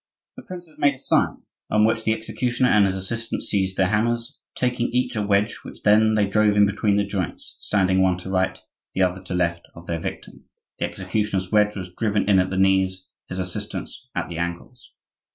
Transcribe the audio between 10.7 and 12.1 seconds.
the executioner's wedge was